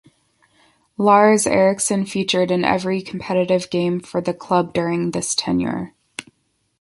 [0.97, 5.93] Lars Eriksson featured in every competitive game for the club during this tenure.